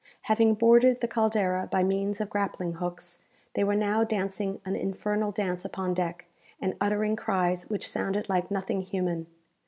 Having 0.23 0.55
boarded 0.55 0.99
the 0.99 1.07
"Caldera" 1.07 1.67
by 1.69 1.83
means 1.83 2.19
of 2.19 2.27
grappling 2.31 2.73
hooks, 2.81 3.19
they 3.53 3.63
were 3.63 3.75
now 3.75 4.03
dancing 4.03 4.59
an 4.65 4.75
infernal 4.75 5.31
dance 5.31 5.63
upon 5.63 5.93
deck, 5.93 6.25
and 6.59 6.73
uttering 6.81 7.15
cries 7.15 7.69
which 7.69 7.87
sounded 7.87 8.27
like 8.27 8.49
nothing 8.49 8.81
human. 8.81 9.27